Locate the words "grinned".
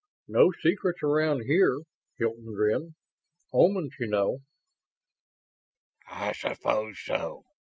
2.55-2.95